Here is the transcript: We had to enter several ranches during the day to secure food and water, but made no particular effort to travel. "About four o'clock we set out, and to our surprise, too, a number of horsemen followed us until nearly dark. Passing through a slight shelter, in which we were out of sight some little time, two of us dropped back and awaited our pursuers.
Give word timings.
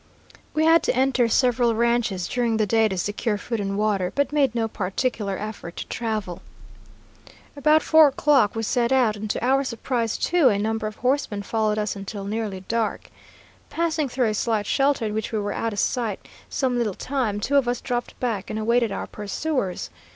We 0.55 0.65
had 0.65 0.81
to 0.81 0.95
enter 0.95 1.27
several 1.29 1.75
ranches 1.75 2.27
during 2.27 2.57
the 2.57 2.65
day 2.65 2.87
to 2.87 2.97
secure 2.97 3.37
food 3.37 3.59
and 3.59 3.77
water, 3.77 4.11
but 4.15 4.33
made 4.33 4.55
no 4.55 4.67
particular 4.67 5.37
effort 5.37 5.75
to 5.75 5.85
travel. 5.89 6.41
"About 7.55 7.83
four 7.83 8.07
o'clock 8.07 8.55
we 8.55 8.63
set 8.63 8.91
out, 8.91 9.15
and 9.15 9.29
to 9.29 9.45
our 9.45 9.63
surprise, 9.63 10.17
too, 10.17 10.49
a 10.49 10.57
number 10.57 10.87
of 10.87 10.95
horsemen 10.95 11.43
followed 11.43 11.77
us 11.77 11.95
until 11.95 12.25
nearly 12.25 12.61
dark. 12.61 13.11
Passing 13.69 14.09
through 14.09 14.29
a 14.29 14.33
slight 14.33 14.65
shelter, 14.65 15.05
in 15.05 15.13
which 15.13 15.31
we 15.31 15.37
were 15.37 15.53
out 15.53 15.71
of 15.71 15.77
sight 15.77 16.27
some 16.49 16.79
little 16.79 16.95
time, 16.95 17.39
two 17.39 17.55
of 17.57 17.67
us 17.67 17.79
dropped 17.79 18.19
back 18.19 18.49
and 18.49 18.57
awaited 18.57 18.91
our 18.91 19.05
pursuers. 19.05 19.91